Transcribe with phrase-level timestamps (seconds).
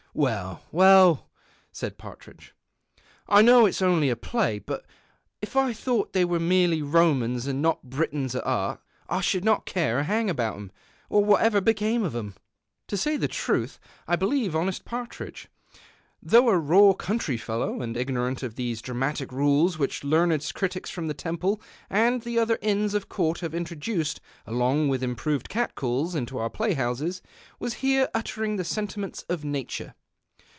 [0.13, 1.29] "Well, well,""
[1.71, 2.53] said Partridge,"
[3.29, 4.85] I know it is only a play, but
[5.41, 9.65] if I thought they were merely Romans, and not Britons at heart, I should not
[9.65, 10.73] care a hang about 'em
[11.09, 12.33] or what became of "em."
[12.87, 15.47] To say the truth, I believe honest Partridge,
[16.21, 21.07] though a raw country fellow and ignorant of those dramatic rules which learned critics from
[21.07, 26.37] the Temple and the other Inns of Court have introduced, along with improved catcalls, into
[26.37, 27.21] our i)layhouses,
[27.59, 29.93] was here uttering the sentiments of nature.